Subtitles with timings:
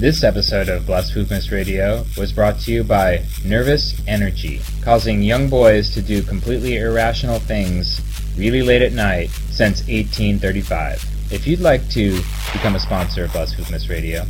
[0.00, 5.90] This episode of Blasphemous Radio was brought to you by Nervous Energy, causing young boys
[5.90, 8.00] to do completely irrational things
[8.34, 11.04] really late at night since 1835.
[11.30, 12.16] If you'd like to
[12.50, 14.24] become a sponsor of Blasphemous Radio,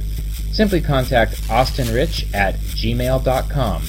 [0.51, 3.83] simply contact Austin Rich at gmail.com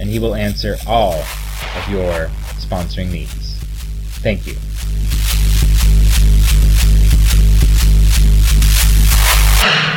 [0.00, 2.26] and he will answer all of your
[2.58, 3.54] sponsoring needs.
[4.18, 4.56] Thank you.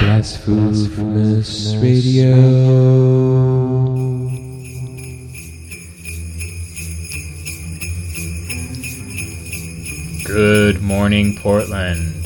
[0.08, 2.34] Blasphemous Radio.
[10.24, 12.26] Good morning, Portland,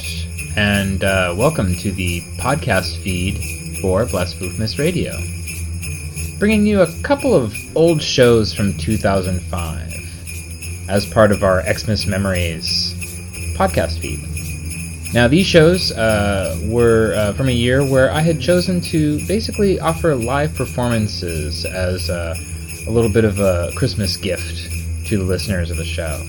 [0.55, 3.41] and uh, welcome to the podcast feed
[3.81, 5.17] for Blasphemous Radio.
[6.37, 9.91] Bringing you a couple of old shows from 2005
[10.87, 12.93] as part of our Xmas Memories
[13.57, 14.30] podcast feed.
[15.13, 19.77] Now, these shows uh, were uh, from a year where I had chosen to basically
[19.77, 22.33] offer live performances as uh,
[22.87, 24.71] a little bit of a Christmas gift
[25.07, 26.25] to the listeners of the show.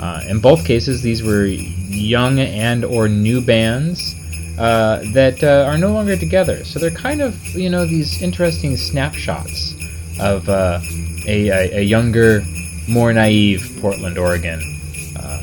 [0.00, 4.14] Uh, in both cases, these were young and or new bands
[4.58, 6.62] uh, that uh, are no longer together.
[6.64, 9.74] So they're kind of you know these interesting snapshots
[10.20, 10.82] of a,
[11.26, 12.42] a, a, younger,
[12.86, 14.60] more naive Portland, Oregon,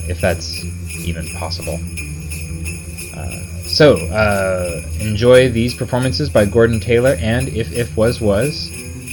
[0.07, 0.63] if that's
[1.05, 1.79] even possible.
[3.77, 8.71] So, uh, enjoy these performances by Gordon Taylor and If If Was Was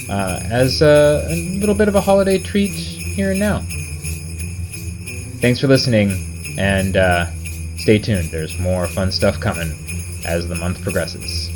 [0.08, 3.62] uh, as a, a, little bit of a holiday treat here and now.
[5.42, 6.12] Thanks for listening,
[6.56, 7.26] and uh,
[7.76, 8.30] stay tuned.
[8.30, 9.70] There's more fun stuff coming
[10.24, 11.50] as the month progresses.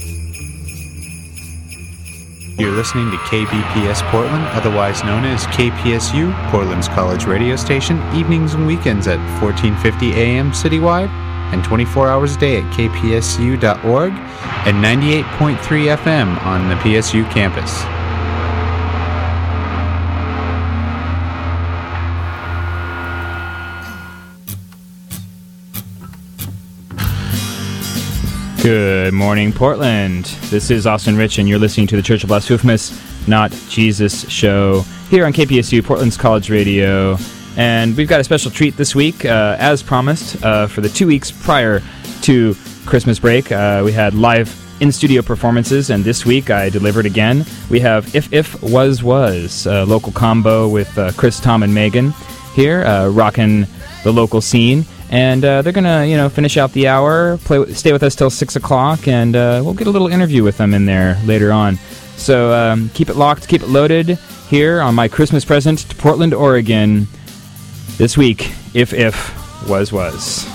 [2.59, 8.67] You're listening to KBPS Portland, otherwise known as KPSU, Portland's college radio station, evenings and
[8.67, 16.43] weekends at 1450 AM citywide and 24 hours a day at kpsu.org and 98.3 FM
[16.45, 17.85] on the PSU campus.
[28.63, 30.27] Good morning, Portland.
[30.51, 34.83] This is Austin Rich, and you're listening to the Church of Blasphemous, Not Jesus show
[35.09, 37.17] here on KPSU, Portland's College Radio.
[37.59, 41.09] And we've got a special treat this week, uh, as promised, uh, for the two
[41.09, 41.83] weeks prior
[42.23, 42.55] to
[42.87, 43.51] Christmas break.
[43.51, 44.49] Uh, we had live
[44.81, 47.45] in studio performances, and this week I delivered again.
[47.69, 52.15] We have If If Was Was, a local combo with uh, Chris, Tom, and Megan
[52.55, 53.67] here, uh, rocking
[54.05, 54.87] the local scene.
[55.11, 58.31] And uh, they're gonna, you know, finish out the hour, play, stay with us till
[58.31, 61.77] six o'clock, and we'll get a little interview with them in there later on.
[62.17, 64.17] So um, keep it locked, keep it loaded
[64.49, 67.09] here on my Christmas present to Portland, Oregon.
[67.97, 70.47] This week, if if was was.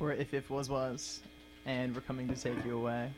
[0.00, 1.20] Or if if was was,
[1.66, 3.10] and we're coming to take you away.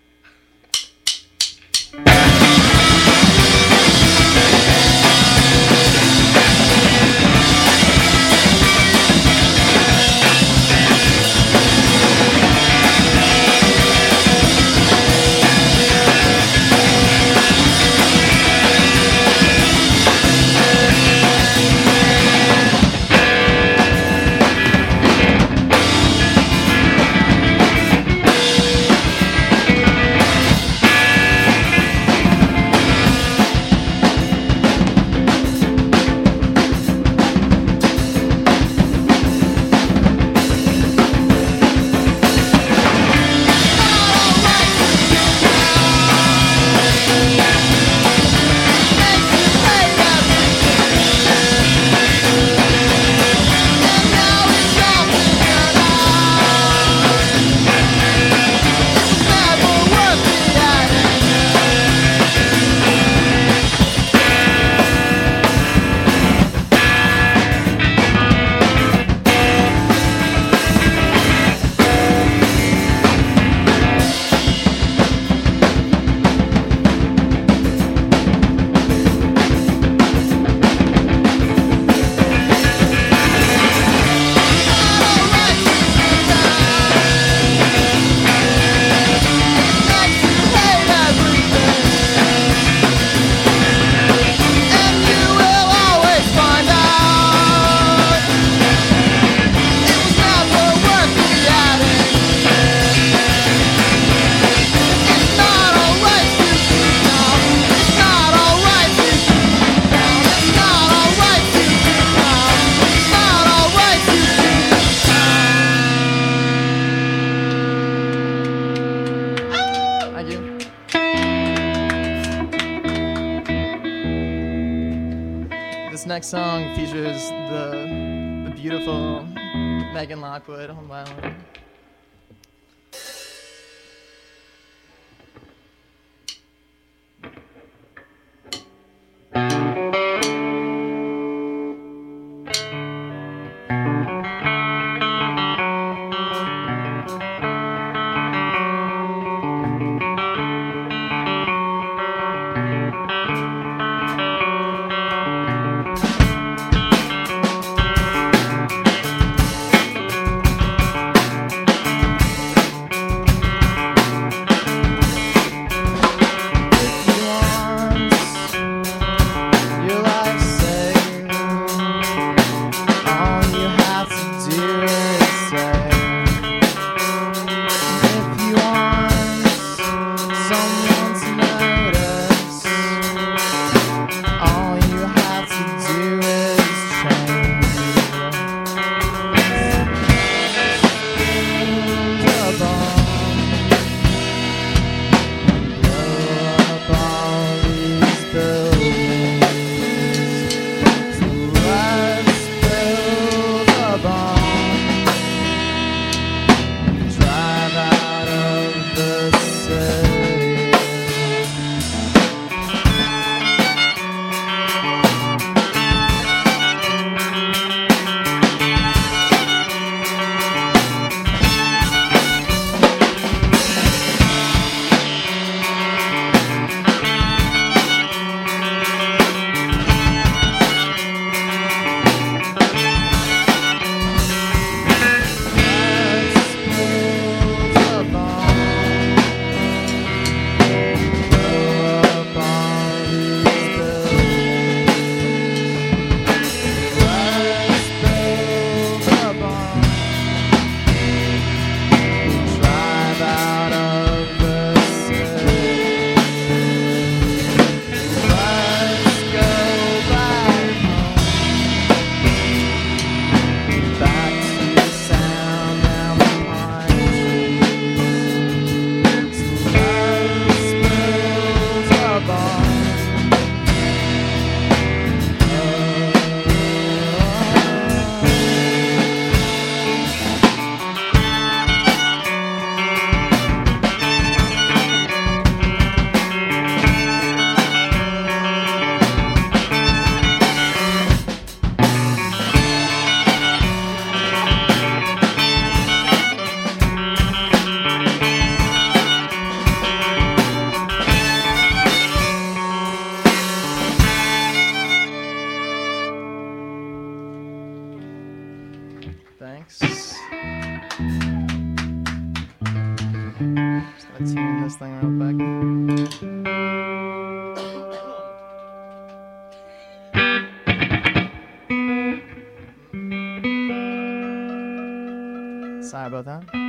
[326.24, 326.63] tarde.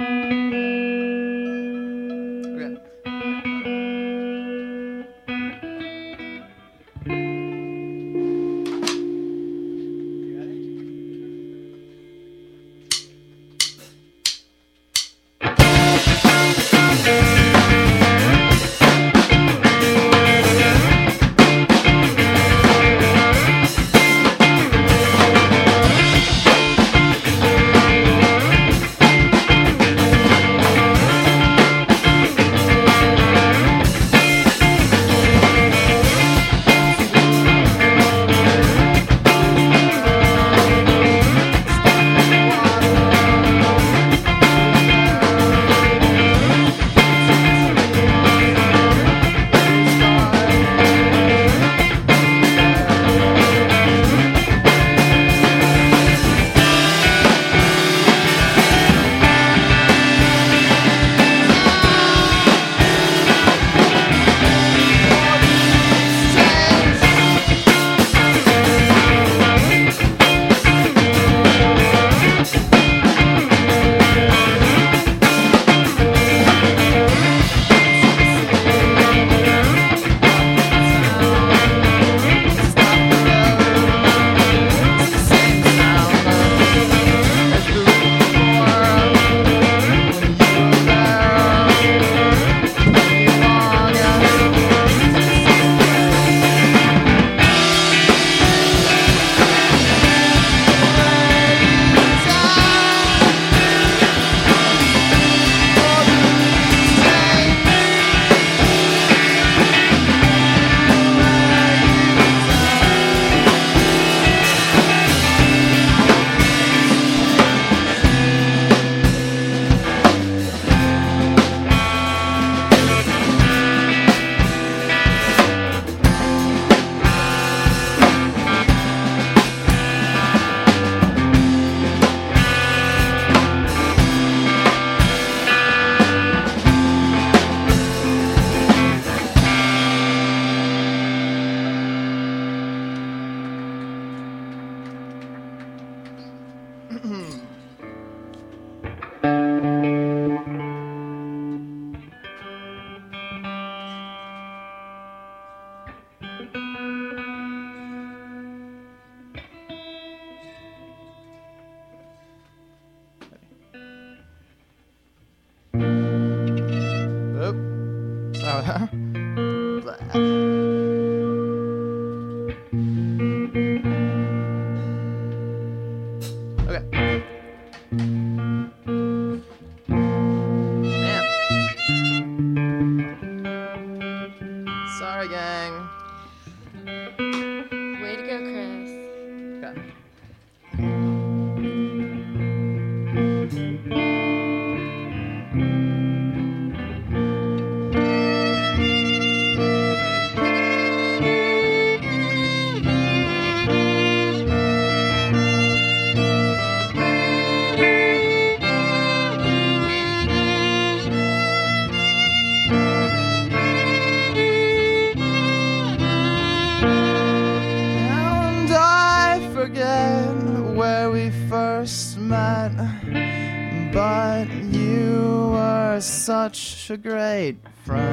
[227.46, 228.05] played from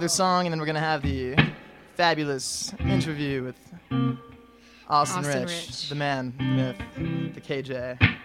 [0.00, 1.36] another song, and then we're going to have the
[1.94, 3.56] fabulous interview with
[3.90, 4.18] Austin,
[4.88, 8.16] Austin Rich, Rich, the man, the myth, the KJ.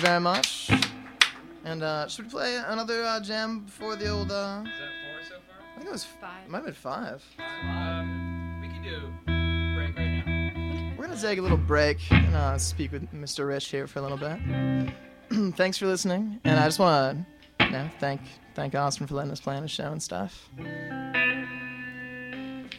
[0.00, 0.70] You very much.
[1.64, 4.30] And uh, should we play another uh, jam before the old?
[4.30, 5.56] Uh, Is that four so far?
[5.74, 6.48] I think it was Five.
[6.48, 7.22] Might have been five.
[7.38, 9.12] Um, we can do
[9.76, 10.94] break right now.
[10.96, 13.46] We're gonna take a little break and uh, speak with Mr.
[13.46, 14.38] Rich here for a little bit.
[15.56, 17.26] Thanks for listening, and I just want
[17.60, 18.20] to, you know, thank
[18.54, 20.48] thank Austin for letting us play on his show and stuff.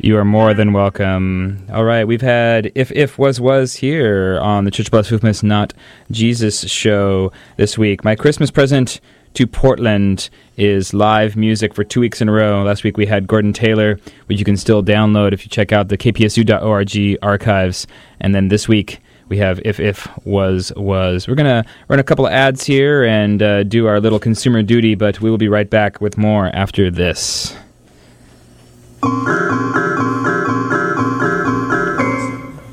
[0.04, 1.64] You are more than welcome.
[1.72, 5.76] All right, we've had If If Was Was here on the Church of Blasphemous Not
[6.10, 8.04] Jesus show this week.
[8.04, 9.00] My Christmas present
[9.36, 12.64] to Portland is live music for two weeks in a row.
[12.64, 15.90] Last week we had Gordon Taylor, which you can still download if you check out
[15.90, 17.86] the kpsu.org archives.
[18.20, 21.28] And then this week we have If If Was Was.
[21.28, 24.64] We're going to run a couple of ads here and uh, do our little consumer
[24.64, 27.56] duty, but we will be right back with more after this.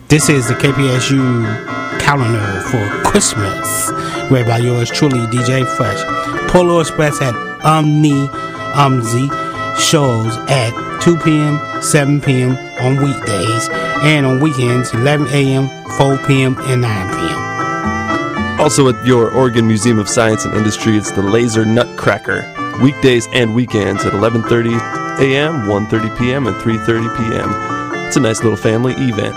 [0.08, 3.90] This is the KPSU calendar for Christmas,
[4.30, 6.02] read by yours truly, DJ Fresh.
[6.50, 8.28] Polar Express at Omni
[8.76, 12.50] OMSI shows at 2 p.m., 7 p.m.
[12.82, 13.70] on weekdays,
[14.02, 18.60] and on weekends, 11 a.m., 4 p.m., and 9 p.m.
[18.60, 22.54] Also at your Oregon Museum of Science and Industry, it's the Laser Nutcracker.
[22.82, 28.06] Weekdays and weekends at 11:30 a.m., 1:30 p.m., and 3:30 p.m.
[28.06, 29.36] It's a nice little family event.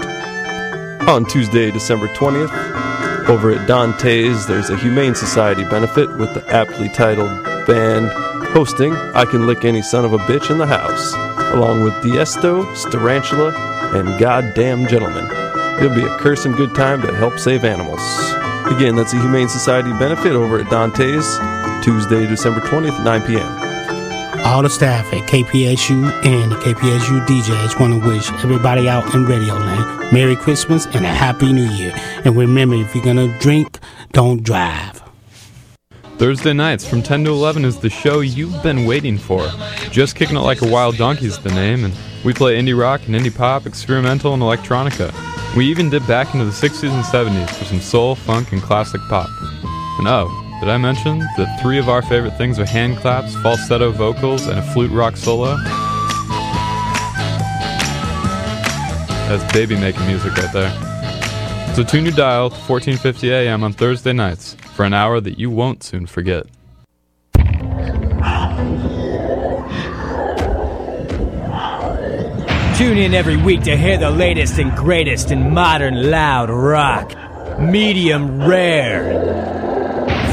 [1.07, 6.89] On Tuesday, December 20th, over at Dante's, there's a Humane Society benefit with the aptly
[6.89, 8.11] titled band
[8.51, 11.13] hosting I Can Lick Any Son of a Bitch in the House,
[11.53, 13.53] along with Diesto, Starantula,
[13.95, 15.25] and Goddamn Gentlemen.
[15.79, 18.01] It'll be a cursing good time to help save animals.
[18.75, 21.39] Again, that's a Humane Society benefit over at Dante's,
[21.83, 23.60] Tuesday, December 20th, 9 p.m.
[24.51, 29.53] All the staff at KPSU and KPSU DJs want to wish everybody out in Radio
[29.53, 31.93] Land Merry Christmas and a Happy New Year.
[32.25, 33.79] And remember, if you're going to drink,
[34.11, 35.01] don't drive.
[36.17, 39.49] Thursday nights from 10 to 11 is the show you've been waiting for.
[39.89, 41.93] Just Kicking It Like a Wild Donkey is the name, and
[42.25, 45.13] we play indie rock and indie pop, experimental, and electronica.
[45.55, 48.99] We even dip back into the 60s and 70s for some soul, funk, and classic
[49.07, 49.29] pop.
[49.99, 53.91] And oh, did I mention that three of our favorite things are hand claps, falsetto
[53.91, 55.57] vocals, and a flute rock solo?
[59.27, 60.69] That's baby making music right there.
[61.73, 65.49] So tune your dial to 1450 AM on Thursday nights for an hour that you
[65.49, 66.45] won't soon forget.
[72.77, 77.15] Tune in every week to hear the latest and greatest in modern loud rock.
[77.59, 79.60] Medium rare.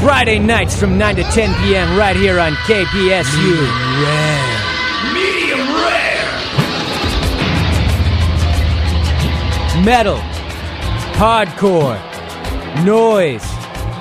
[0.01, 1.97] Friday nights from 9 to 10 p.m.
[1.97, 3.55] right here on KPSU.
[5.13, 6.29] Medium rare.
[9.83, 10.17] Metal.
[11.19, 11.99] Hardcore.
[12.85, 13.43] Noise.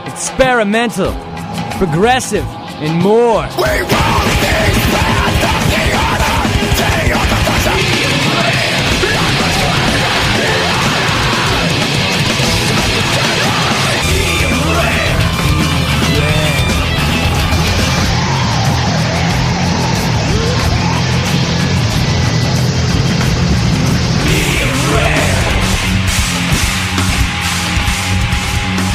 [0.06, 1.12] Experimental.
[1.78, 2.44] Progressive.
[2.80, 3.48] And more.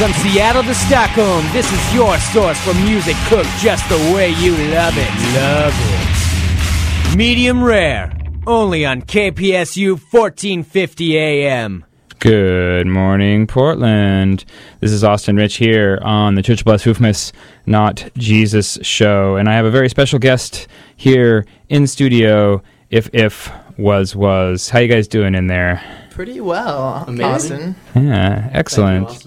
[0.03, 4.51] From Seattle to Stockholm, this is your source for music cooked just the way you
[4.51, 5.09] love it.
[5.33, 7.15] Love it.
[7.15, 8.11] Medium rare,
[8.45, 11.85] only on KPSU 1450 AM.
[12.19, 14.43] Good morning, Portland.
[14.81, 17.31] This is Austin Rich here on the Church of Blasphemous
[17.65, 22.61] Not Jesus show, and I have a very special guest here in studio.
[22.89, 25.81] If if was was, how you guys doing in there?
[26.09, 27.23] Pretty well, Amazing.
[27.23, 27.75] Austin.
[27.95, 29.25] Yeah, excellent.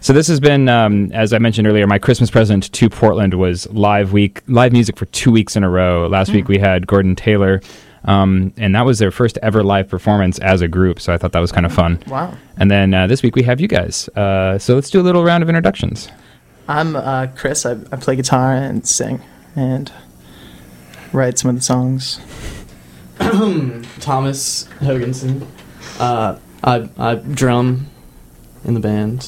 [0.00, 3.68] So this has been, um, as I mentioned earlier, my Christmas present to Portland was
[3.70, 6.06] live week, live music for two weeks in a row.
[6.06, 7.60] Last week we had Gordon Taylor,
[8.04, 11.00] um, and that was their first ever live performance as a group.
[11.00, 11.98] So I thought that was kind of fun.
[12.06, 12.36] Wow.
[12.56, 14.08] And then uh, this week we have you guys.
[14.10, 16.08] Uh, so let's do a little round of introductions.
[16.68, 17.66] I'm uh, Chris.
[17.66, 19.22] I, I play guitar and sing
[19.56, 19.90] and
[21.12, 22.20] write some of the songs.
[23.18, 25.46] Thomas Hoganson.
[25.98, 27.86] Uh, I I drum
[28.64, 29.22] in the band,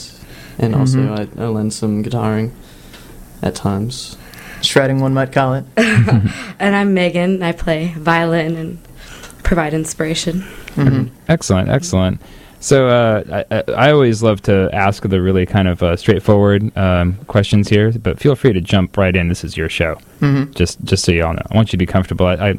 [0.59, 1.39] and also Mhm.
[1.39, 2.51] I, I lend some guitaring
[3.43, 4.17] at times.
[4.63, 5.65] Shredding, one might call it.
[6.61, 7.43] And I'm Megan.
[7.43, 8.79] I play violin and
[9.45, 10.41] provide inspiration.
[10.75, 12.21] hmm Excellent, excellent.
[12.61, 16.77] So uh, I, I- I always love to ask the really kind of uh, straightforward
[16.77, 19.29] um, questions here, but feel free to jump right in.
[19.29, 19.95] This is your show.
[20.19, 22.27] hmm Just just so you all know, I want you to be comfortable.
[22.27, 22.55] I, I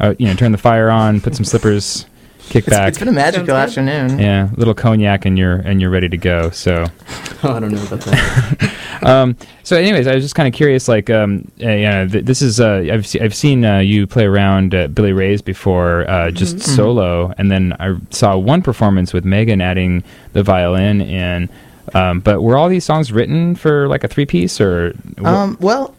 [0.00, 2.06] uh, you know, turn the fire on, put some slippers,
[2.48, 4.18] kick It's, it's been a magical Sounds afternoon.
[4.18, 6.50] yeah, a little cognac, and you're and you're ready to go.
[6.50, 6.86] So
[7.42, 8.72] Oh, I don't know about that.
[9.02, 10.88] um, so, anyways, I was just kind of curious.
[10.88, 14.24] Like, um, uh, yeah, th- this is uh, I've se- I've seen uh, you play
[14.24, 16.62] around at Billy Ray's before, uh, just Mhm.
[16.62, 20.02] solo, and then I saw one performance with Megan adding
[20.32, 21.48] the violin in.
[21.92, 24.94] Um, but were all these songs written for like a three piece or?
[25.20, 25.94] wh- Um, well,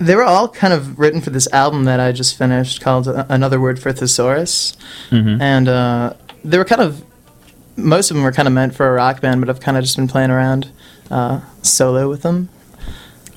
[0.00, 3.26] they were all kind of written for this album that I just finished called uh,
[3.28, 4.76] Another Word for Thesaurus.
[5.10, 5.40] Mhm.
[5.40, 7.04] And uh, they were kind of,
[7.76, 9.84] most of them were kind of meant for a rock band, but I've kind of
[9.84, 10.70] just been playing around
[11.10, 12.48] uh, solo with them.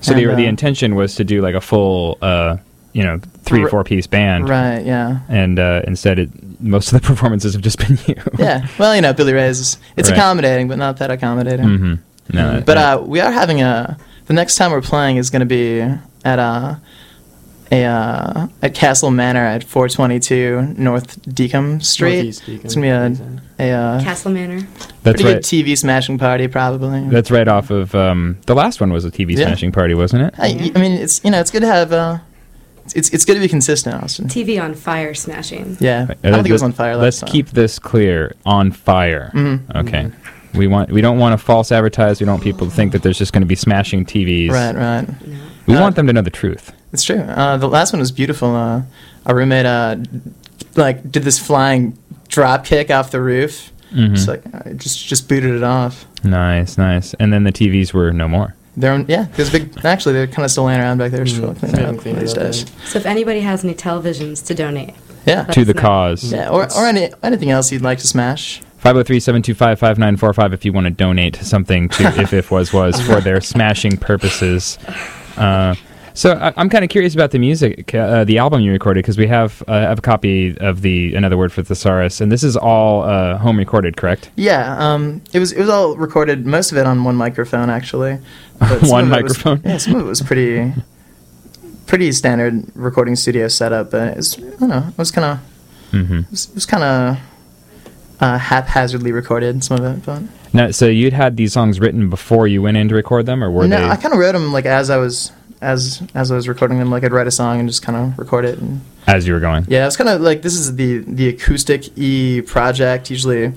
[0.01, 2.57] so the and, the uh, intention was to do like a full, uh,
[2.93, 5.19] you know, three or four piece band, Right, yeah.
[5.27, 6.29] And uh, instead, it,
[6.61, 8.15] most of the performances have just been you.
[8.39, 10.17] Yeah, well, you know, Billy Ray's, is- it's Right.
[10.17, 11.65] accommodating, but not that accommodating.
[11.65, 11.99] Mhm.
[12.31, 13.97] No, but uh, we are having a,
[14.27, 15.81] the next time we're playing is going to be
[16.25, 16.75] at uh,
[17.71, 22.15] a, uh, at Castle Manor at 422 North Dekum Street.
[22.15, 23.21] Northeast It's going to
[23.59, 24.59] be a, a uh, Castle Manor.
[25.03, 25.33] That's pretty right.
[25.35, 27.07] good TV smashing party, probably.
[27.09, 29.47] That's right off of um, the last one was a TV Yeah.
[29.47, 30.33] smashing party, wasn't it?
[30.37, 31.91] I, I mean, it's you know, it's good to have.
[31.91, 32.19] Uh,
[32.95, 34.27] it's it's good to be consistent, Austin.
[34.27, 35.77] TV on fire smashing.
[35.79, 37.29] Yeah, Uh, I don't think it was let- on fire Let's time.
[37.29, 38.35] keep this clear.
[38.45, 39.31] On fire.
[39.33, 39.75] Mhm.
[39.75, 40.11] Okay.
[40.53, 40.91] We want.
[40.91, 42.19] We don't want to false advertise.
[42.19, 44.51] We don't want people to think that there's just going to be smashing TVs.
[44.51, 45.07] Right, right.
[45.65, 46.71] We Uh, want them to know the truth.
[46.91, 47.19] It's true.
[47.19, 48.55] Uh, the last one was beautiful.
[48.55, 48.81] Uh,
[49.25, 49.95] our roommate uh,
[50.75, 51.97] like did this flying
[52.27, 53.71] drop kick off the roof.
[53.93, 54.15] Mhm.
[54.15, 56.05] Just like uh, just just booted it off.
[56.23, 57.13] Nice, nice.
[57.19, 58.55] And then the TVs were no more.
[58.75, 59.27] They're yeah.
[59.35, 59.71] There's big.
[59.85, 61.25] Actually, they're kind of still laying around back there.
[61.25, 62.65] Mm, cleaning haven't up cleaned these days.
[62.85, 64.95] So if anybody has any televisions to donate,
[65.27, 65.43] Yeah.
[65.45, 65.81] To the know.
[65.81, 66.23] cause.
[66.31, 68.61] Yeah, or, or any, anything else you'd like to smash.
[68.83, 73.97] 503-725-5945 if you want to donate something to if if was was for their smashing
[73.97, 74.77] purposes.
[75.37, 75.75] Uh,
[76.15, 79.17] so I, I'm kind of curious about the music, uh, the album you recorded, because
[79.17, 82.55] we have uh, have a copy of the another word for thesaurus, and this is
[82.55, 84.29] all uh, home recorded, correct?
[84.35, 88.19] Yeah, um, it was it was all recorded, most of it on one microphone actually.
[88.59, 89.61] But One it was- microphone?
[89.65, 90.71] yeah, some of it was pretty
[91.87, 95.39] pretty standard recording studio setup, but it was, I don't know, it was kind of
[95.93, 96.19] Mm-hmm.
[96.19, 97.17] it was, was kind of
[98.19, 99.63] uh, haphazardly recorded.
[99.63, 102.87] Some of it, but Now, so you'd had these songs written before you went in
[102.89, 103.69] to record them, or were they?
[103.69, 103.87] no, they?
[103.89, 106.91] I kind of wrote them like as I was as as I was recording them.
[106.91, 108.59] Like I'd write a song and just kind of record it.
[108.59, 109.65] And as you were going.
[109.67, 113.09] yeah, it's kind of like this is the the acoustic e project.
[113.09, 113.51] Usually,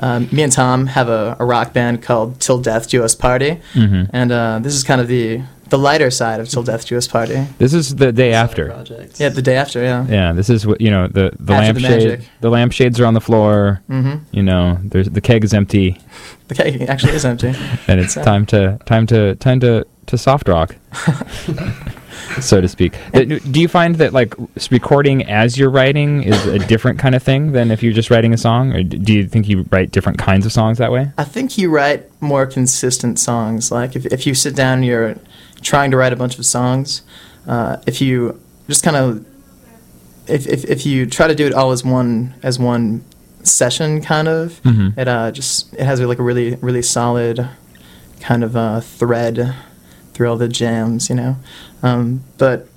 [0.00, 3.60] um, me and Tom have a, a rock band called Till Death Do Us Party,
[3.74, 4.10] Mhm.
[4.12, 7.08] and uh, this is kind of the the lighter side of Till Death Do Us
[7.08, 7.46] Party.
[7.56, 8.66] This is the day after.
[8.68, 9.18] Project.
[9.18, 9.82] Yeah, the day after.
[9.82, 10.06] Yeah.
[10.06, 11.08] Yeah, this is what you know.
[11.08, 13.80] The the After the lampshade, the lampshades are on the floor.
[13.88, 14.18] Mm-hmm.
[14.32, 15.98] You know, there's the keg is empty,
[16.56, 17.52] The keg actually is empty.
[17.88, 20.74] and it's So- time to time to time to to soft rock,
[22.40, 22.92] so to speak.
[23.12, 24.34] Do you find that like
[24.70, 28.32] recording as you're writing is a different kind of thing than if you're just writing
[28.34, 31.12] a song, or do you think you write different kinds of songs that way?
[31.18, 33.70] I think you write more consistent songs.
[33.70, 35.16] Like if if you sit down and you're
[35.62, 37.02] trying to write a bunch of songs,
[37.46, 39.24] uh, if you just kind of
[40.26, 43.04] if, if if you try to do it all as one as one
[43.42, 44.96] session, kind of, Mhm.
[44.98, 47.48] it uh just it has like a really really solid
[48.20, 49.54] kind of uh, thread
[50.14, 51.36] through all the jams, you know.
[51.82, 52.68] Um, but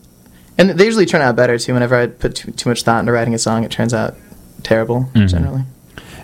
[0.57, 1.73] and they usually turn out better too.
[1.73, 4.15] Whenever I put too, too much thought into writing a song, it turns out
[4.63, 5.27] terrible Mhm.
[5.27, 5.63] generally.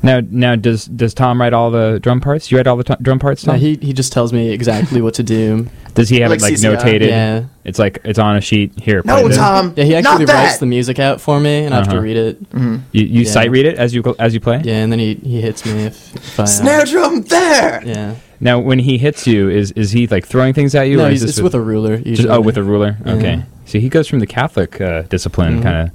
[0.04, 2.50] Now, now does does Tom write all the drum parts?
[2.52, 3.54] You write all the t- drum parts, Tom?
[3.54, 3.62] No, Tom?
[3.62, 5.68] he he just tells me exactly what to do.
[5.94, 6.78] does he have Like it like CCR?
[6.78, 7.08] notated?
[7.10, 7.44] Yeah.
[7.66, 9.04] It's like it's on a sheet here.
[9.04, 9.38] play No, this.
[9.38, 9.74] Tom.
[9.78, 11.98] Yeah, he actually writes the music out for me, and I have Uh-huh.
[11.98, 12.50] to read it.
[12.52, 12.82] Mhm.
[12.94, 13.32] You, you Yeah.
[13.32, 14.62] sight read it as you as you play.
[14.64, 17.84] Yeah, and then he, he hits me if, if I uh, Snare drum there.
[17.86, 18.16] Yeah.
[18.40, 20.98] Now, when he hits you, is is he like throwing things at you?
[20.98, 21.98] No, or is he's, this it's with a ruler.
[21.98, 22.98] just, oh with a ruler.
[23.06, 23.14] Yeah.
[23.14, 23.44] Okay.
[23.66, 25.64] So he goes from the Catholic uh, discipline Mhm.
[25.64, 25.92] kind of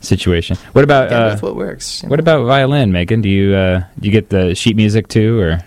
[0.00, 0.56] situation.
[0.72, 2.02] What about Yeah, uh, with what works.
[2.02, 2.22] what know.
[2.22, 3.20] about violin, Megan?
[3.20, 5.60] Do you uh, do you get the sheet music too, or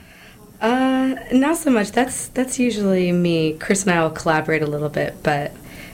[0.62, 1.92] Uh, not so much.
[1.92, 3.54] That's that's usually me.
[3.54, 5.52] Chris and I will collaborate a little bit, but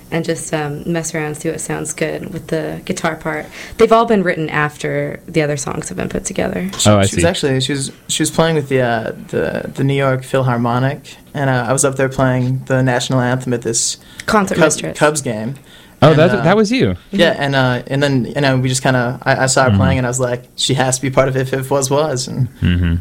[0.09, 3.45] and just um, mess around, see what sounds good with the guitar part.
[3.77, 6.69] They've all been written after the other songs have been put together.
[6.85, 9.83] oh, I she was actually she was she was playing with the uh, the the
[9.83, 13.97] New York Philharmonic, and uh, I was up there playing the national anthem at this
[14.25, 14.81] Concert Cubs.
[14.97, 15.55] Cubs game.
[16.01, 16.95] Oh, and, that uh, that was you.
[17.11, 19.71] Yeah, and uh, and then you know we just kind of I, I saw her
[19.71, 19.77] Mhm.
[19.77, 22.27] playing, and I was like, she has to be part of If If Was Was,
[22.27, 22.95] and hmm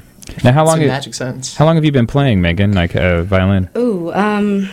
[0.44, 0.78] Now, how it's long?
[0.78, 1.56] a Have, magic sense.
[1.56, 2.72] how long have you been playing, Megan?
[2.72, 4.68] Like uh, violin, Ooh, um,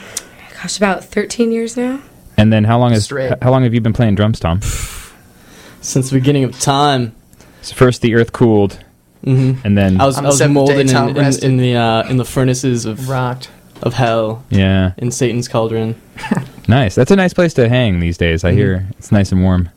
[0.62, 2.00] gosh, about 13 years now.
[2.38, 3.34] and then how long has Straight.
[3.44, 4.62] how long have you been playing drums, Tom?
[5.82, 7.14] Since the beginning of time.
[7.62, 8.80] So first, the earth cooled,
[9.26, 9.66] mm-hmm.
[9.66, 12.18] and then I was, On I was molded day, in, in, in the uh, in
[12.18, 13.50] the furnaces of Rocked.
[13.82, 15.96] of hell yeah, in Satan's cauldron.
[16.68, 16.96] nice.
[16.96, 18.44] That's a nice place to hang these days.
[18.44, 18.56] I Mhm.
[18.56, 19.70] hear it's nice and warm.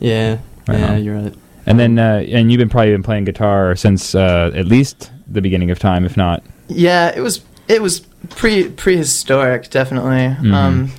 [0.00, 1.04] Yeah, Right yeah, on.
[1.04, 1.34] you're right.
[1.66, 5.40] And then, uh, and you've been probably been playing guitar since uh, at least the
[5.42, 6.42] beginning of time, if not.
[6.68, 8.00] Yeah, it was It was
[8.30, 10.34] pre prehistoric, definitely.
[10.40, 10.54] Mhm.
[10.54, 10.90] Um,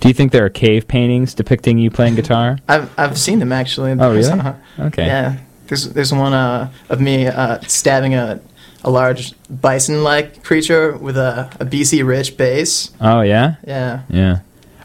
[0.00, 2.58] Do you think there are cave paintings depicting you playing guitar?
[2.68, 3.92] I've I've seen them actually.
[3.98, 4.28] Oh, really?
[4.28, 5.06] Uh, Okay.
[5.06, 5.36] Yeah,
[5.68, 8.40] there's there's one uh, of me uh, stabbing a
[8.84, 12.02] a large bison-like creature with a, a B.C.
[12.02, 12.90] Rich bass.
[13.00, 13.54] Oh yeah.
[13.66, 14.02] Yeah.
[14.10, 14.38] Yeah.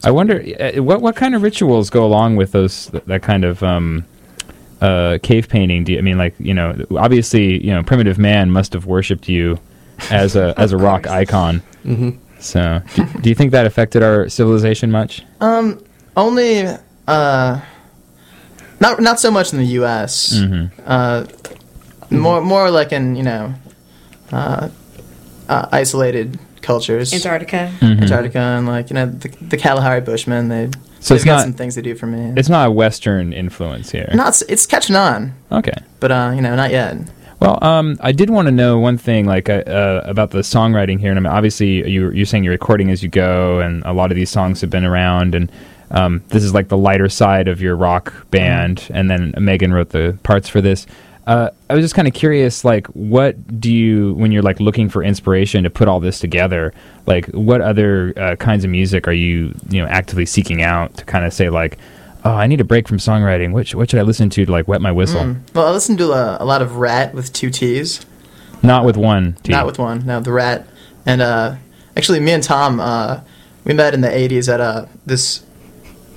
[0.03, 3.61] I wonder uh, what what kind of rituals go along with those that kind of
[3.61, 4.05] um,
[4.81, 5.83] uh, cave painting.
[5.83, 9.27] Do you, I mean like you know obviously you know primitive man must have worshipped
[9.27, 9.59] you
[10.09, 11.61] as a as a rock icon.
[11.85, 12.17] Mhm.
[12.39, 15.23] So do, do you think that affected our civilization much?
[15.41, 15.83] Um,
[16.15, 16.63] only
[17.07, 17.59] uh,
[18.79, 20.33] not not so much in the U.S.
[20.39, 20.71] Mhm.
[20.85, 21.25] Uh,
[22.09, 23.53] more more like in you know,
[24.31, 24.69] uh,
[25.47, 27.13] uh, isolated cultures.
[27.13, 27.71] Antarctica.
[27.79, 28.01] Mhm.
[28.01, 30.49] Antarctica, and like you know the, the Kalahari Bushmen.
[30.49, 32.33] They So they've it's got not- some things they do for me.
[32.37, 34.09] It's not a Western influence here.
[34.13, 35.73] not it's catching on, Okay.
[35.99, 36.97] but uh, you know not yet.
[37.39, 40.99] Well, um, I did want to know one thing, like uh, uh, about the songwriting
[40.99, 41.09] here.
[41.09, 44.11] And I mean, obviously, you, you're saying you're recording as you go, and a lot
[44.11, 45.33] of these songs have been around.
[45.35, 45.49] And
[45.89, 48.89] um, this is like the lighter side of your rock band.
[48.93, 50.85] And then Megan wrote the parts for this.
[51.29, 54.89] Uh, I was just kind of curious, like, what do you, when you're like looking
[54.89, 56.73] for inspiration to put all this together,
[57.05, 61.05] like, what other uh, kinds of music are you, you know, actively seeking out to
[61.05, 61.77] kind of say, like,
[62.25, 63.51] oh, I need a break from songwriting.
[63.51, 65.21] What, sh- what should I listen to to like wet my whistle?
[65.21, 65.53] Mm.
[65.53, 68.05] Well, I listen to a, a lot of Ratt with two T's.
[68.63, 69.33] Not with one.
[69.43, 69.51] T.
[69.51, 70.07] Not with one.
[70.07, 70.67] No, the Ratt.
[71.05, 71.57] And uh,
[71.95, 73.21] actually, me and Tom, uh,
[73.65, 75.45] we met in the '80s at uh, this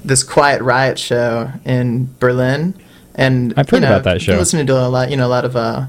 [0.04, 2.74] this Quiet Riot show in Berlin.
[3.14, 4.38] And I've heard you know, about that I've been show.
[4.38, 5.88] Listening to a lot, you know, a lot of uh, a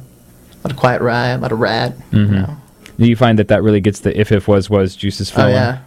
[0.63, 1.97] lot of Quiet Riot, a lot of Ratt.
[2.11, 2.13] Mhm.
[2.27, 2.57] You know.
[2.99, 5.53] Do you find that that really gets the if if was was juices flowing?
[5.53, 5.77] Oh yeah.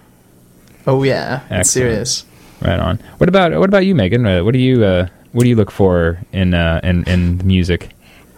[0.86, 1.40] Oh yeah.
[1.44, 1.60] Excellent.
[1.60, 2.24] It's serious.
[2.62, 2.98] Right on.
[3.18, 4.26] What about what about you, Megan?
[4.26, 7.90] Uh, what do you uh, what do you look for in uh, in in music?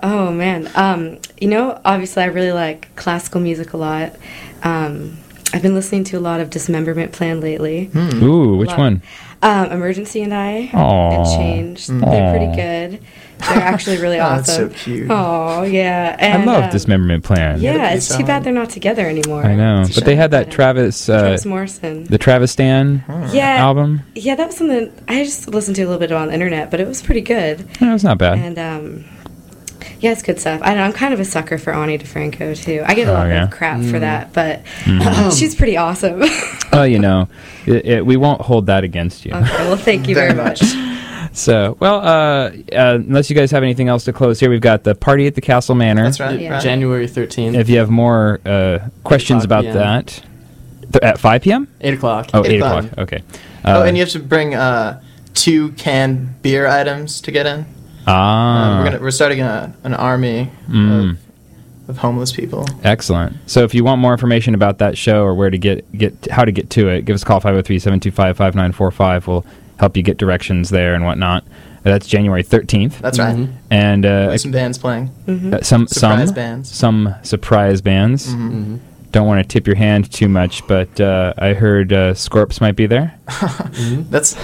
[0.02, 4.14] Oh man, um, you know, obviously I really like classical music a lot.
[4.62, 5.18] Um,
[5.52, 7.87] I've been listening to a lot of Dismemberment Plan lately.
[7.87, 8.22] Hmm.
[8.22, 9.02] Ooh, which Lot- one?
[9.40, 10.70] Um, Emergency and I.
[10.74, 11.11] Aw.
[11.11, 11.87] And Change.
[11.87, 13.01] They're pretty good.
[13.38, 14.68] They're actually really Oh, awesome.
[14.68, 15.07] that's so cute.
[15.11, 16.16] Oh yeah.
[16.18, 17.61] And, I love um, Dismemberment Plan.
[17.61, 19.44] Yeah, pretty it's too bad they're not together anymore.
[19.44, 22.05] I know, It's but they had that Travis uh, Travis Morrison.
[22.05, 24.03] the Travistan yeah, album.
[24.16, 26.81] Yeah, that was something I just listened to a little bit on the internet, but
[26.81, 27.64] it was pretty good.
[27.81, 28.38] No, it's not bad.
[28.38, 29.05] And um,
[30.00, 30.61] yeah, it's good stuff.
[30.64, 32.82] I know, I'm kind of a sucker for Ani DiFranco too.
[32.87, 33.44] I get a Oh, lot yeah?
[33.44, 35.37] of crap for that, but Mhm.
[35.38, 36.22] she's pretty awesome.
[36.72, 37.28] oh, you know,
[37.66, 39.32] it, it, we won't hold that against you.
[39.32, 40.62] okay, well, thank you very, Very much.
[41.30, 44.82] So, well, uh, uh, unless you guys have anything else to close here, we've got
[44.82, 46.04] the party at the Castle Manor.
[46.04, 46.40] That's right.
[46.40, 46.54] Yeah.
[46.54, 46.62] right.
[46.62, 49.74] January 13th, If you have more uh, questions about p.m.
[49.76, 50.22] that,
[50.80, 51.68] Th- at 5 p.m.
[51.80, 52.30] 8 o'clock.
[52.34, 52.84] Oh, Eight 8 o'clock.
[52.84, 52.98] o'clock.
[52.98, 53.22] Okay.
[53.66, 55.00] oh, Uh, and you have to bring uh,
[55.34, 57.66] two canned beer items to get in.
[58.08, 61.10] Ah, Uh, we're gonna we're starting a, an army Mm.
[61.12, 61.18] of,
[61.88, 62.66] of homeless people.
[62.84, 63.36] Excellent.
[63.46, 66.44] So if you want more information about that show or where to get get how
[66.44, 69.26] to get to it, give us a call 503-725-5945.
[69.26, 69.46] We'll
[69.78, 71.44] help you get directions there and whatnot.
[71.84, 72.98] That's January 13th.
[72.98, 73.36] That's right.
[73.36, 73.52] Mhm.
[73.70, 75.10] And uh, some bands playing.
[75.28, 76.70] uh, some Surprise some bands.
[76.70, 78.26] some surprise bands.
[78.34, 78.50] Mhm.
[78.50, 78.76] hmm
[79.12, 82.76] Don't want to tip your hand too much, but uh, I heard uh, Scorps might
[82.76, 83.14] be there.
[84.10, 84.36] That's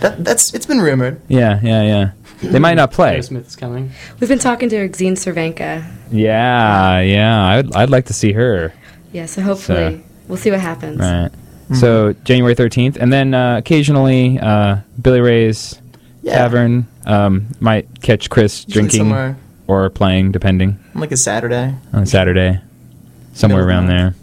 [0.00, 1.20] that that's it's been rumored.
[1.28, 2.10] Yeah, yeah, yeah.
[2.42, 3.20] They might not play.
[3.22, 3.90] Smith is coming.
[4.18, 5.84] We've been talking to Exene Cervenka.
[6.10, 7.44] Yeah, yeah.
[7.46, 8.72] I'd I'd like to see her.
[9.12, 11.00] Yeah, so hopefully we'll see what happens.
[11.00, 11.30] Right.
[11.74, 15.80] So January thirteenth, and then uh, occasionally uh, Billy Ray's
[16.22, 16.36] Yeah.
[16.38, 19.36] Tavern um, might catch Chris Usually drinking somewhere
[19.68, 21.74] or playing, depending like a Saturday.
[21.92, 22.60] on a Saturday,
[23.34, 24.14] somewhere Middle around the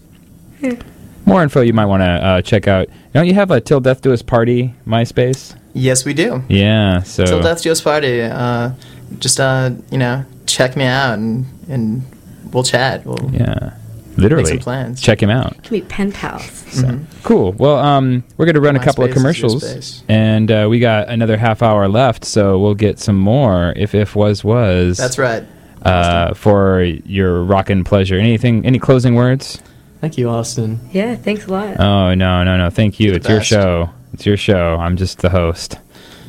[0.60, 0.72] there.
[0.74, 0.82] Yeah.
[1.26, 2.88] More info you might want to uh, check out.
[3.14, 5.57] Don't you have a Till Death Do Us Party MySpace?
[5.78, 6.44] Yes, we do.
[6.50, 7.04] Yeah.
[7.04, 8.22] So Till Death Do Us Party.
[8.22, 8.72] Uh,
[9.20, 12.04] just uh, you know, check me out and and
[12.52, 13.06] we'll chat.
[13.06, 13.74] We'll yeah,
[14.10, 15.02] make literally some plans.
[15.02, 15.62] check him out.
[15.64, 16.44] Can be pen pals.
[16.72, 17.06] So, Mhm.
[17.24, 17.54] Cool.
[17.54, 20.68] Well, um, we're going to run a couple of MySpace is your commercials, and uh,
[20.70, 23.74] we got another half hour left, so we'll get some more.
[23.76, 24.98] If if was was.
[24.98, 25.44] That's right.
[25.84, 28.18] Uh, for your rockin' pleasure.
[28.18, 28.66] Anything?
[28.66, 29.62] Any closing words?
[30.02, 30.80] Thank you, Austin.
[30.92, 31.80] Yeah, thanks a lot.
[31.80, 32.70] Oh no, no, no.
[32.70, 33.08] Thank you.
[33.08, 33.90] You're It's your show.
[34.18, 34.78] It's your show.
[34.80, 35.78] I'm just the host.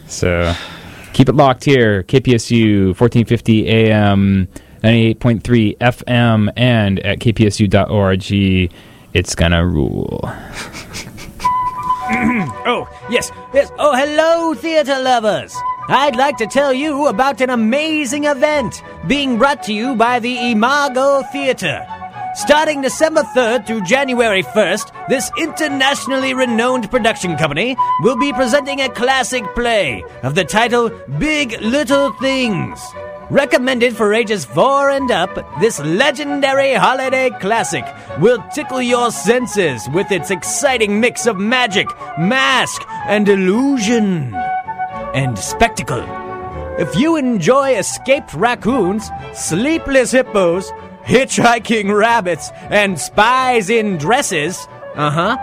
[0.09, 0.53] So
[1.15, 2.03] keep it locked here.
[2.03, 4.47] KPSU 1450 AM,
[4.85, 8.73] 98.3 FM, and at kpsu.org.
[9.15, 10.21] It's gonna rule.
[12.11, 13.71] Oh, yes, yes.
[13.79, 15.55] Oh, hello, theater lovers.
[15.89, 20.51] I'd like to tell you about an amazing event being brought to you by the
[20.51, 21.87] Imago Theater.
[22.35, 28.89] Starting December 3rd through January 1st, this internationally renowned production company will be presenting a
[28.91, 32.81] classic play of the title Big Little Things.
[33.31, 37.85] Recommended for ages 4 and up, this legendary holiday classic
[38.21, 41.89] will tickle your senses with its exciting mix of magic,
[42.19, 44.35] mask, and illusion.
[45.15, 46.05] And spectacle.
[46.79, 50.71] If you enjoy escaped raccoons, sleepless hippos,
[51.09, 55.37] hitchhiking rabbits, and spies in dresses, uh huh,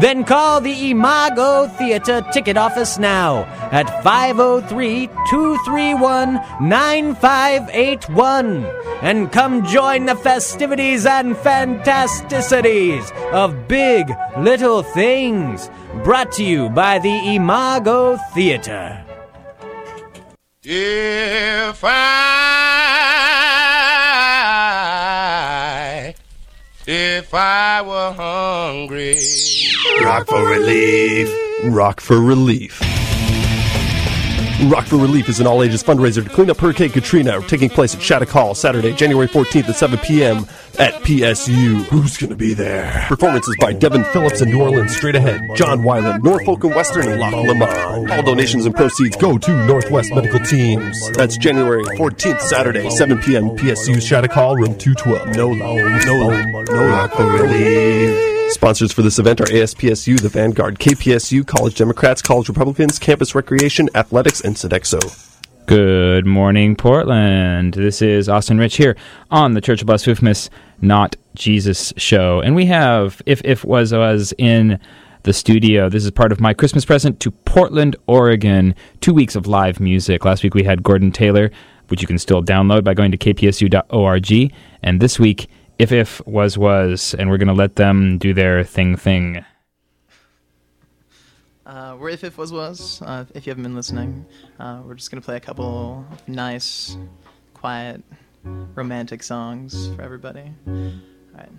[0.00, 6.34] then call the Imago Theater ticket office now at 503 231
[6.66, 8.64] 9581
[9.02, 15.68] and come join the festivities and fantasticities of Big Little Things.
[16.04, 19.04] Brought to you by the Imago Theater.
[20.62, 23.71] If I,
[27.32, 29.16] if I were hungry.
[30.04, 31.30] Rock for relief.
[31.64, 33.01] Rock for relief.
[34.70, 37.94] Rock for Relief is an all ages fundraiser to clean up Hurricane Katrina, taking place
[37.94, 40.46] at Shattuck Hall Saturday, January 14th at 7 p.m.
[40.78, 41.82] at PSU.
[41.84, 43.04] Who's going to be there?
[43.08, 47.20] Performances by Devin Phillips and New Orleans Straight Ahead, John Weiland, Norfolk and Western, and
[47.20, 48.10] Loch Lomond.
[48.10, 51.10] All donations and proceeds go to Northwest Medical Teams.
[51.12, 53.50] That's January 14th, Saturday, 7 p.m.
[53.56, 55.36] PSU Shattuck Hall, room 212.
[55.36, 58.41] No loan, no loan, no Rock for Relief.
[58.52, 63.88] Sponsors for this event are ASPSU, the Vanguard, KPSU, College Democrats, College Republicans, Campus Recreation,
[63.94, 65.00] Athletics, and Sodexo.
[65.66, 67.72] Good morning, Portland.
[67.74, 68.94] This is Austin Rich here
[69.30, 70.50] on the Church of Blasphemous
[70.82, 72.40] Not Jesus show.
[72.40, 74.78] And we have If If Was Was in
[75.22, 75.88] the studio.
[75.88, 78.74] This is part of my Christmas present to Portland, Oregon.
[79.00, 80.26] Two weeks of live music.
[80.26, 81.50] Last week we had Gordon Taylor,
[81.88, 84.52] which you can still download by going to kpsu.org.
[84.82, 85.48] And this week,
[85.82, 87.12] If If Was Was.
[87.18, 89.44] And we're to let them do their thing thing.
[91.66, 93.02] Uh, we're If If Was Was.
[93.02, 94.24] Uh, if you haven't been listening,
[94.60, 96.96] uh, we're just to play a couple nice,
[97.52, 98.00] quiet,
[98.44, 100.52] romantic songs for everybody.
[100.68, 100.92] All
[101.34, 101.50] right.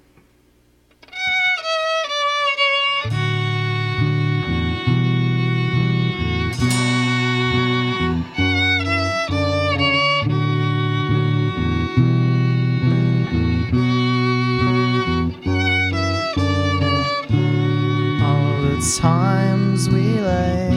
[18.83, 20.73] Times we laid.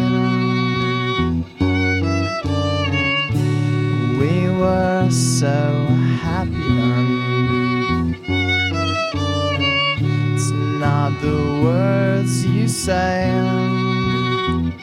[4.18, 5.86] We were so
[6.22, 8.16] happy then.
[10.34, 13.32] It's not the words you say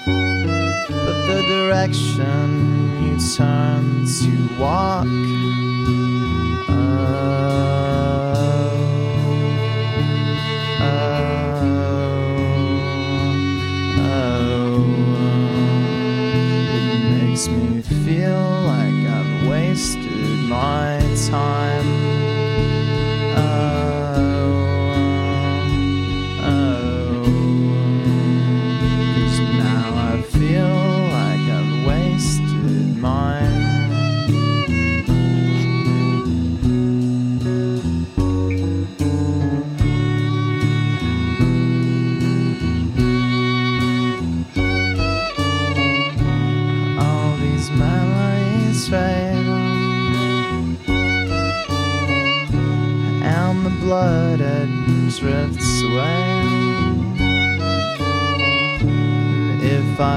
[0.06, 5.06] but the direction you turn to walk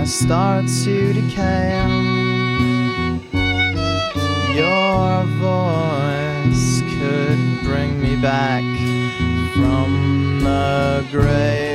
[0.07, 1.83] start to decay.
[4.55, 8.63] Your voice could bring me back
[9.55, 11.66] from the grave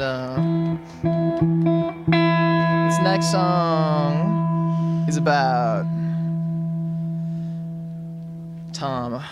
[0.00, 0.36] uh,
[2.88, 5.84] this next song is about.
[8.72, 9.22] Tom.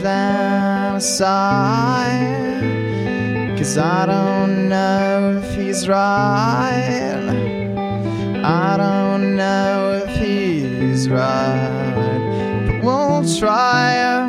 [0.00, 2.18] Van aside.
[3.56, 7.22] Cause I don't know if he's right.
[8.44, 11.94] I don't know if he's right.
[12.66, 14.28] But we'll try.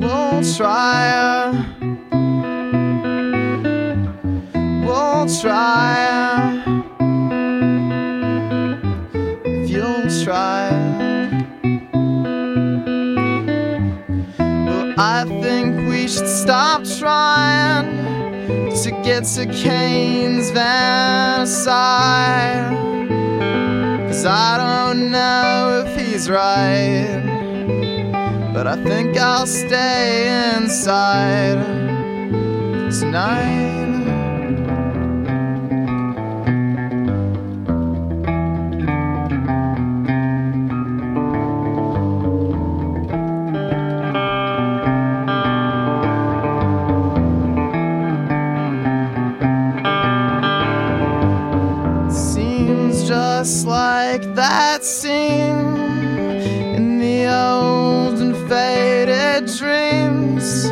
[0.00, 1.50] We'll try.
[4.86, 6.19] We'll try.
[16.40, 17.84] Stop trying
[18.82, 22.70] to get to Kane's Van side.
[24.08, 27.20] Cause I don't know if he's right.
[28.54, 31.58] But I think I'll stay inside
[32.90, 33.99] tonight.
[53.10, 55.66] Just like that scene
[56.76, 60.70] in the old and faded dreams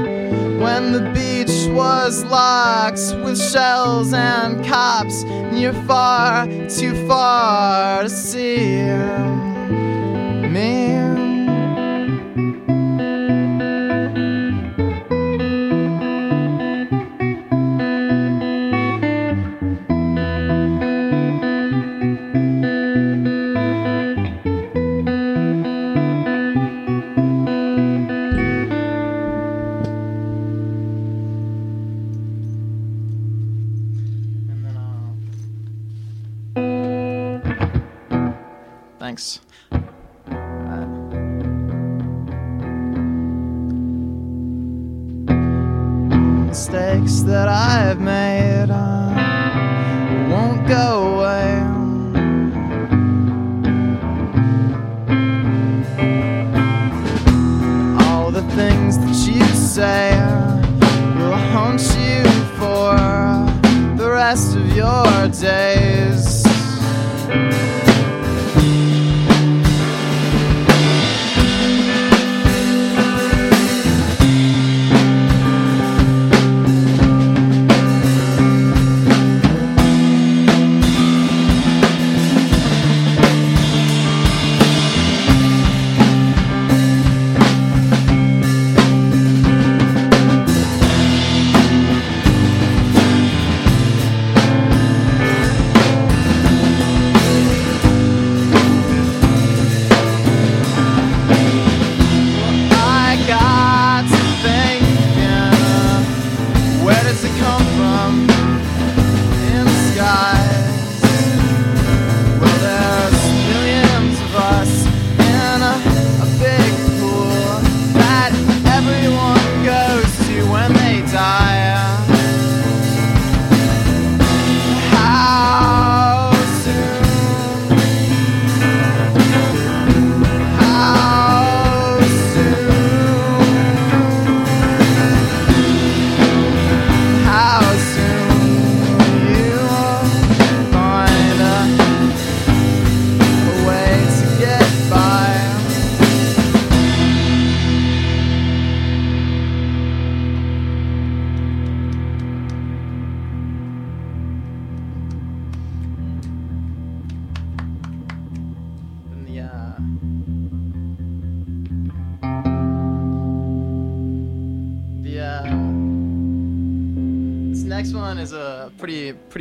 [0.62, 8.09] when the beach was locked with shells and cops and you're far too far to
[8.09, 8.84] see
[10.49, 10.78] me.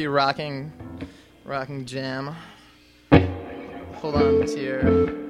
[0.09, 0.71] Rocking
[1.43, 2.35] rocking jam.
[3.11, 5.26] Hold on to your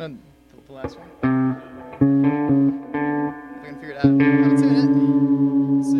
[0.00, 0.16] No, the,
[0.66, 1.08] the last one.
[1.18, 1.26] If
[3.62, 4.04] I can figure it out.
[4.04, 4.88] How to tune it.
[5.76, 5.90] Let's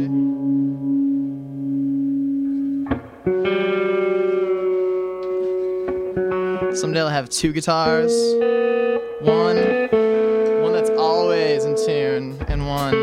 [6.72, 6.80] see.
[6.80, 8.11] Someday I'll have two guitars.
[9.20, 9.59] One,
[10.62, 12.94] one that's always in tune, and one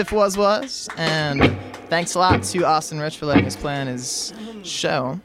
[0.00, 1.42] Uh, If Was Was, and
[1.90, 4.32] thanks a lot to Austin Rich for letting us play on his
[4.62, 5.20] show.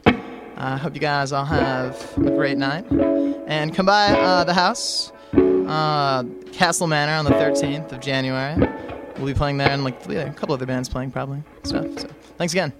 [0.57, 2.85] I hope you guys all have a great night.
[3.47, 8.55] And come by uh, the house, uh, Castle Manor, on the 13th of January.
[9.17, 11.85] We'll be playing there, and like a couple other bands playing probably stuff.
[11.97, 12.73] So thanks again.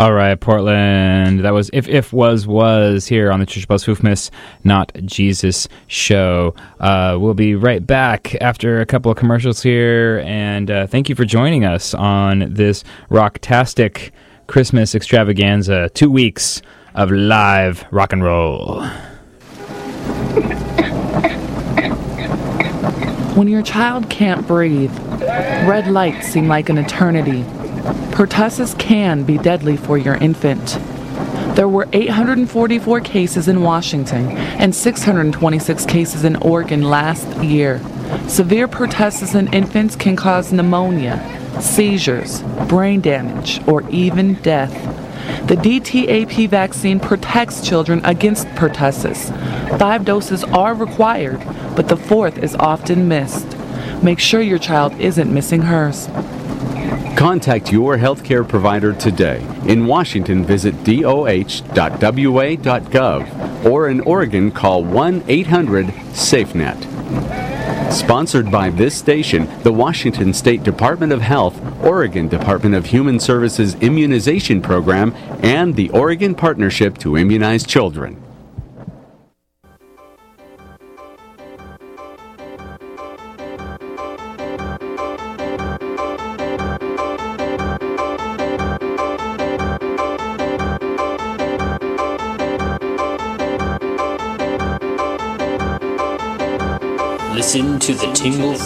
[0.00, 1.40] All right, Portland.
[1.40, 4.30] That was if if was was here on the Church Blasphemous,
[4.64, 6.54] not Jesus show.
[6.78, 11.14] Uh, we'll be right back after a couple of commercials here, and uh, thank you
[11.14, 14.10] for joining us on this rocktastic
[14.46, 15.90] Christmas extravaganza.
[15.90, 16.62] Two weeks
[16.94, 18.82] of live rock and roll.
[23.36, 24.98] When your child can't breathe,
[25.68, 27.44] red lights seem like an eternity.
[28.12, 30.78] Pertussis can be deadly for your infant.
[31.56, 37.80] There were 844 cases in Washington and 626 cases in Oregon last year.
[38.28, 41.18] Severe pertussis in infants can cause pneumonia,
[41.60, 44.72] seizures, brain damage, or even death.
[45.48, 49.30] The DTAP vaccine protects children against pertussis.
[49.78, 51.40] Five doses are required,
[51.74, 53.56] but the fourth is often missed.
[54.02, 56.08] Make sure your child isn't missing hers.
[57.16, 59.46] Contact your healthcare provider today.
[59.66, 61.40] In Washington, visit doh.wa.gov
[63.64, 67.92] or in Oregon, call 1 800 SafeNet.
[67.92, 73.74] Sponsored by this station, the Washington State Department of Health, Oregon Department of Human Services
[73.80, 78.29] Immunization Program, and the Oregon Partnership to Immunize Children.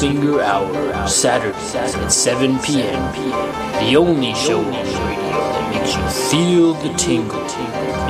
[0.00, 3.12] Finger Hour, Saturdays at 7 p.m.
[3.84, 7.40] The only show on radio that makes you feel the tingle.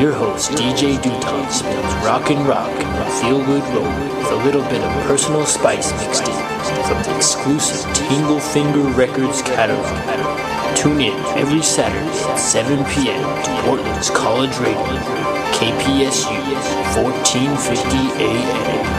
[0.01, 4.63] Your host, DJ Duton, spins rock and rock and feel good roll with a little
[4.63, 6.35] bit of personal spice mixed in
[6.89, 9.85] from the exclusive Tingle Finger Records catalog.
[10.77, 13.23] Tune in every Saturday at 7 p.m.
[13.45, 14.83] to Portland's College Radio,
[15.53, 16.41] KPSU
[16.97, 18.94] 1450 AM.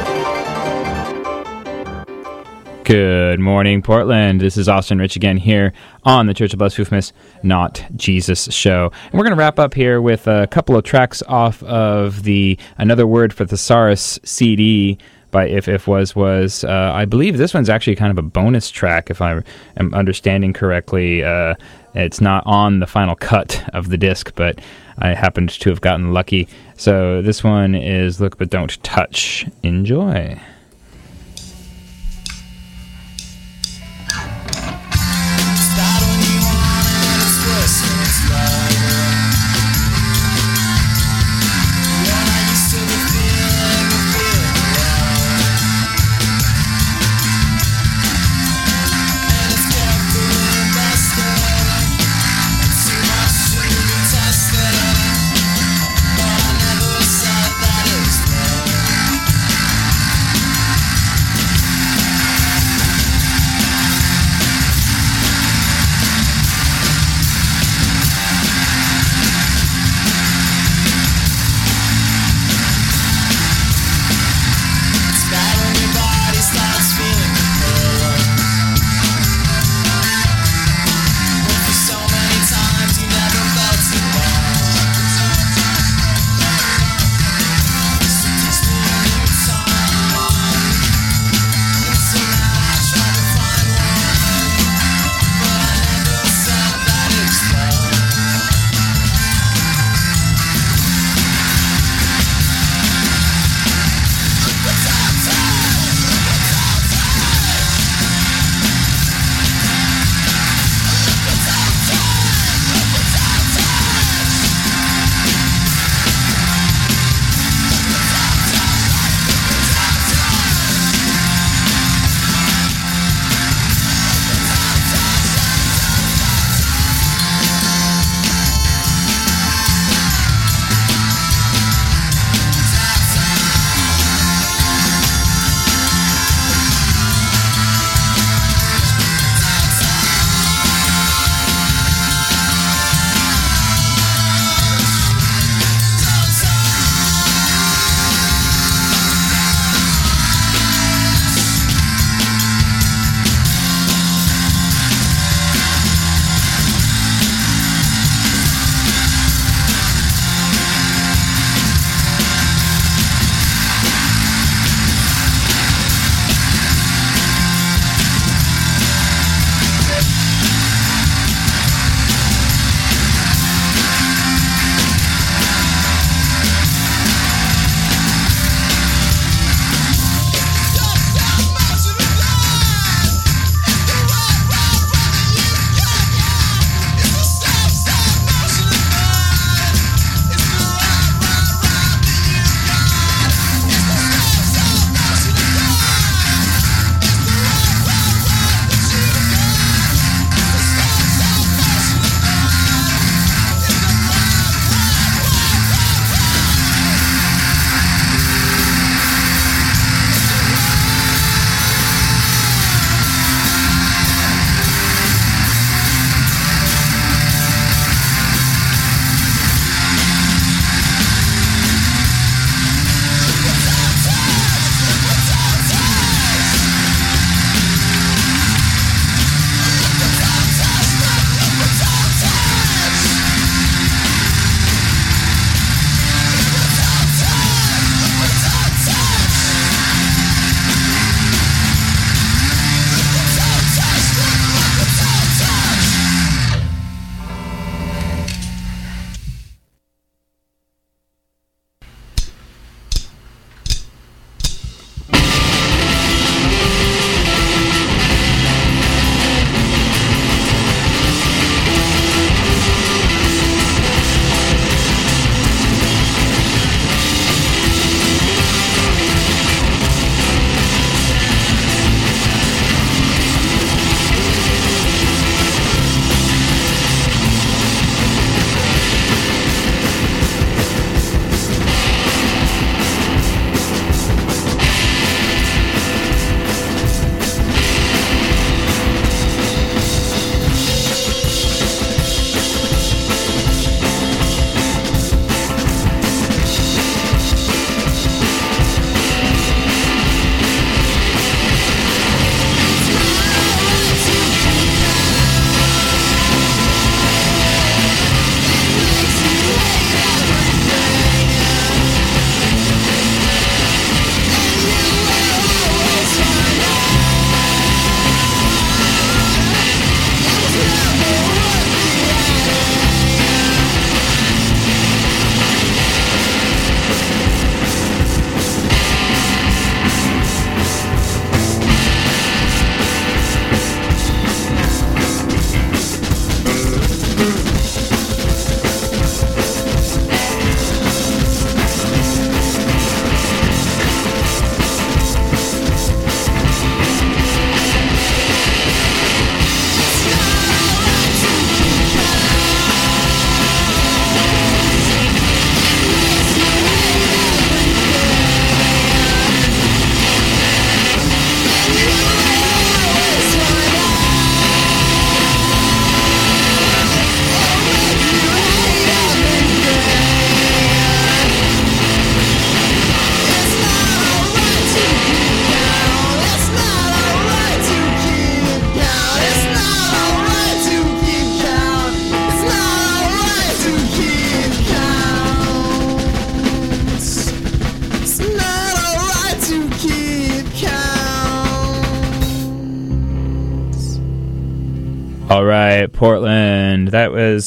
[2.86, 4.42] Good morning, Portland.
[4.42, 5.74] This is Austin Rich again here
[6.04, 8.92] on the Church of Foofmas, Not Jesus show.
[9.06, 12.60] And we're going to wrap up here with a couple of tracks off of the
[12.78, 15.00] Another Word for Thesaurus CD
[15.32, 16.64] by If If Was Was.
[16.64, 19.42] Uh, I believe this one's actually kind of a bonus track, if I
[19.78, 21.24] am understanding correctly.
[21.24, 21.56] Uh,
[21.96, 24.60] it's not on the final cut of the disc, but
[25.00, 26.48] I happened to have gotten lucky.
[26.78, 29.48] So this one is Look But Don't Touch.
[29.64, 30.40] Enjoy.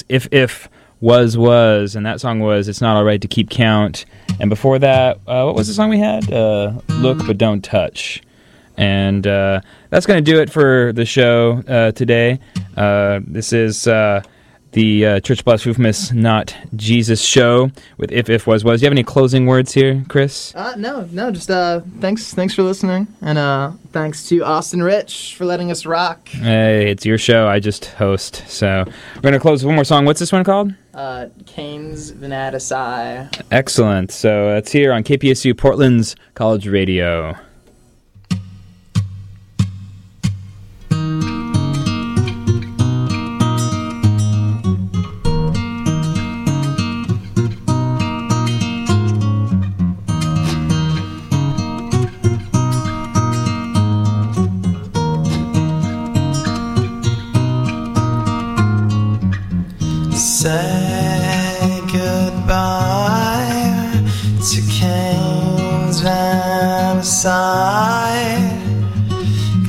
[0.09, 0.69] If If
[1.01, 4.05] Was Was, and that song was It's Not Alright to Keep Count.
[4.41, 6.31] And before that, uh, what was the song we had?
[6.33, 8.23] Uh, Look But Don't Touch.
[8.77, 12.39] And uh, that's going to do it for the show uh, today.
[12.77, 14.23] Uh, this is uh,
[14.73, 18.81] the uh, Church Blasphemous Not Jesus show with If If Was Was.
[18.81, 20.55] Do you have any closing words here, Chris?
[20.55, 25.35] Uh, no, no, just uh, thanks, thanks for listening, and uh, thanks to Austin Rich
[25.37, 26.29] for letting us rock.
[26.29, 27.49] Hey, it's your show.
[27.49, 28.45] I just host.
[28.49, 28.85] So
[29.17, 30.05] we're going to close with one more song.
[30.05, 30.73] What's this one called?
[30.95, 32.73] Uh, Kane's Venatus
[33.51, 34.11] Excellent.
[34.11, 37.37] So it's here on KPSU Portland's College Radio.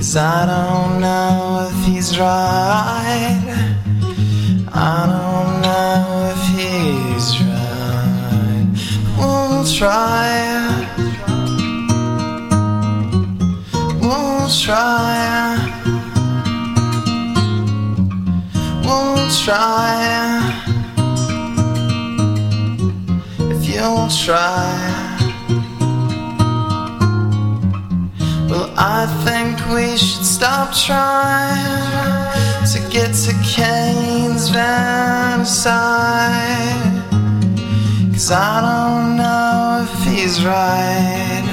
[0.10, 3.45] Cause I don't know if he's right.
[4.74, 8.66] I don't know if he's right.
[9.20, 10.49] We'll try.
[14.01, 15.60] We'll try.
[18.84, 20.41] We'll try.
[23.51, 24.89] If you'll try.
[28.82, 31.60] I think we should stop trying
[32.72, 35.50] to get to Kane's Vaniside.
[38.14, 41.44] Cause I don't know if he's right.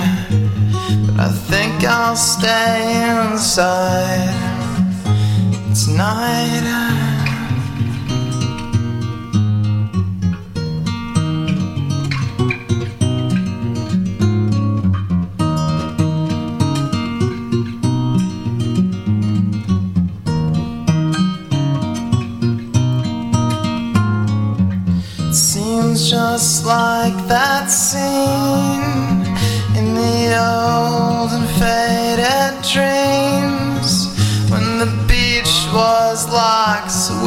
[1.04, 3.02] But I think I'll stay
[3.32, 4.30] inside
[5.74, 6.85] tonight.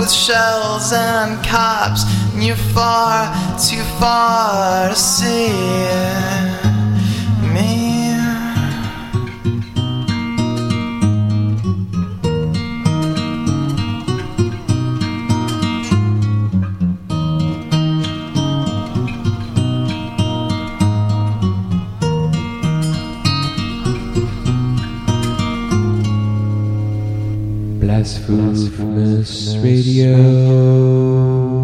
[0.10, 2.04] With shells and cops,
[2.34, 3.28] and you're far
[3.60, 6.19] too far to see me.
[28.30, 31.59] Spoofness Radio.